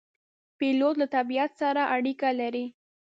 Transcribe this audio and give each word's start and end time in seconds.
پیلوټ 0.57 0.95
له 1.01 1.07
طبیعت 1.15 1.51
سره 1.61 1.81
اړیکه 1.95 2.29
لري. 2.39 2.65